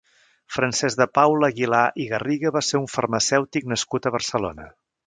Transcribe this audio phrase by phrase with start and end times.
[0.53, 4.73] Francesc de Paula Aguilar i Garriga va ser un farmacèutic nascut a Barcelona.